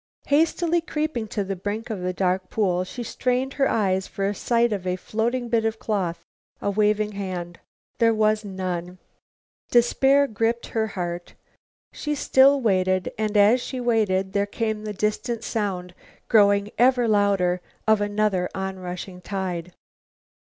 [0.25, 4.73] Hastily creeping to the brink of the dark pool, she strained her eyes for sight
[4.73, 6.25] of a floating bit of cloth,
[6.59, 7.59] a waving hand.
[7.99, 8.97] There was none.
[9.69, 11.35] Despair gripped her heart.
[11.93, 15.93] Still she waited, and as she waited, there came the distant sound,
[16.29, 19.71] growing ever louder, of another onrushing tide.